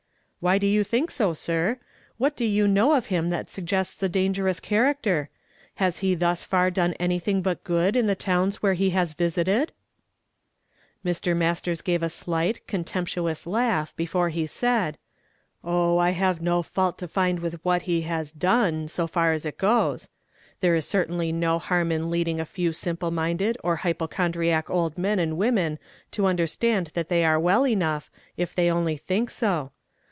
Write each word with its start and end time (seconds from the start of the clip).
"Why 0.41 0.57
do 0.57 0.65
you 0.65 0.83
think 0.83 1.11
so, 1.11 1.33
sir? 1.33 1.77
What 2.17 2.35
do 2.35 2.45
you 2.45 2.67
know 2.67 2.93
of 2.93 3.05
him 3.13 3.29
that 3.29 3.47
suggests 3.47 4.01
a 4.01 4.09
dangerous 4.09 4.59
eliaracter? 4.59 5.27
Has 5.75 5.99
he 5.99 6.15
thus 6.15 6.41
far 6.43 6.71
done 6.71 6.93
anything 6.93 7.43
but 7.43 7.63
good 7.63 7.95
in 7.95 8.07
the 8.07 8.15
towns 8.15 8.55
where 8.59 8.73
he 8.73 8.89
has 8.89 9.13
visited?" 9.13 9.71
Mr. 11.05 11.37
Masters 11.37 11.81
gave 11.81 12.01
a 12.01 12.09
slight, 12.09 12.65
contemptuous 12.65 13.45
laugh, 13.45 13.95
before 13.95 14.29
he 14.29 14.47
said," 14.47 14.97
Oh, 15.63 15.99
I 15.99 16.09
have 16.09 16.41
no 16.41 16.63
fault 16.63 16.97
to 16.97 17.07
find 17.07 17.39
with 17.39 17.61
wliat 17.63 17.83
he 17.83 18.01
has 18.09 18.31
done, 18.31 18.87
so 18.87 19.05
far 19.05 19.33
as 19.33 19.45
it 19.45 19.59
goes. 19.59 20.09
There 20.59 20.73
is 20.73 20.87
cer 20.87 21.05
tainly 21.05 21.31
no 21.31 21.59
harm 21.59 21.91
in 21.91 22.09
leading 22.09 22.39
a 22.39 22.45
few 22.45 22.73
simple 22.73 23.11
minded 23.11 23.59
or 23.63 23.75
hypochondriac 23.85 24.71
old 24.71 24.97
men 24.97 25.19
and 25.19 25.37
women 25.37 25.77
to 26.13 26.23
ujiderstand 26.23 26.93
that 26.93 27.09
they 27.09 27.23
are 27.23 27.39
well 27.39 27.67
enough, 27.67 28.09
if 28.37 28.55
they 28.55 28.71
only 28.71 28.97
think 28.97 29.29
so. 29.29 29.71